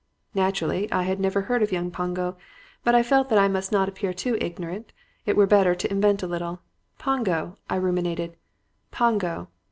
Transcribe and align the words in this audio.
"Naturally 0.33 0.91
I 0.91 1.03
had 1.03 1.19
never 1.19 1.41
heard 1.41 1.61
of 1.61 1.71
young 1.71 1.91
Pongo, 1.91 2.35
but 2.83 2.95
I 2.95 3.03
felt 3.03 3.29
that 3.29 3.37
I 3.37 3.47
must 3.47 3.71
not 3.71 3.87
appear 3.87 4.13
too 4.15 4.35
ignorant. 4.41 4.93
It 5.27 5.37
were 5.37 5.45
better 5.45 5.75
to 5.75 5.91
invent 5.91 6.23
a 6.23 6.27
little. 6.27 6.61
"'Pongo,' 6.97 7.57
I 7.69 7.75
ruminated; 7.75 8.35
'Pongo. 8.89 9.49